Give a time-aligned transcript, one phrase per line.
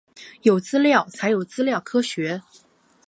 [0.41, 2.41] 有资料才有资料科学